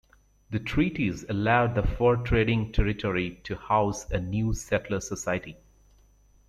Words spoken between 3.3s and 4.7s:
to house a new